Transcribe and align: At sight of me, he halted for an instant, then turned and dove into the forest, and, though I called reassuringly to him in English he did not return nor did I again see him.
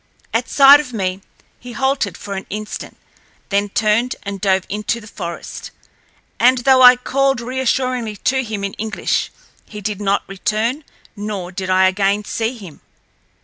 At 0.33 0.49
sight 0.49 0.79
of 0.79 0.93
me, 0.93 1.21
he 1.59 1.73
halted 1.73 2.17
for 2.17 2.33
an 2.33 2.47
instant, 2.49 2.97
then 3.49 3.69
turned 3.69 4.15
and 4.23 4.41
dove 4.41 4.63
into 4.67 4.99
the 4.99 5.05
forest, 5.05 5.69
and, 6.39 6.57
though 6.57 6.81
I 6.81 6.95
called 6.95 7.39
reassuringly 7.39 8.15
to 8.17 8.41
him 8.43 8.63
in 8.63 8.73
English 8.81 9.31
he 9.67 9.79
did 9.79 10.01
not 10.01 10.23
return 10.25 10.83
nor 11.15 11.51
did 11.51 11.69
I 11.69 11.87
again 11.87 12.23
see 12.23 12.57
him. 12.57 12.81